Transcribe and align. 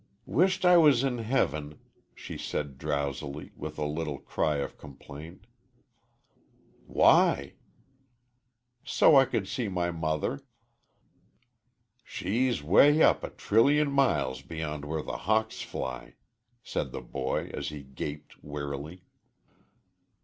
"Wisht 0.25 0.65
I 0.65 0.77
was 0.77 1.03
in 1.03 1.19
heaven," 1.19 1.77
she 2.15 2.35
said, 2.35 2.79
drowsily, 2.79 3.51
with 3.55 3.77
a 3.77 3.85
little 3.85 4.17
cry 4.17 4.55
of 4.55 4.75
complaint. 4.75 5.45
"Why?" 6.87 7.53
"So 8.83 9.15
I 9.15 9.25
could 9.25 9.47
see 9.47 9.69
my 9.69 9.91
mother." 9.91 10.41
"She's 12.03 12.63
way 12.63 13.03
up 13.03 13.23
a 13.23 13.29
Trillion 13.29 13.91
miles 13.91 14.41
beyond 14.41 14.85
where 14.85 15.03
the 15.03 15.17
hawks 15.17 15.61
fly," 15.61 16.15
said 16.63 16.91
the 16.93 17.01
boy, 17.01 17.51
as 17.53 17.69
he 17.69 17.83
gaped 17.83 18.43
wearily. 18.43 19.03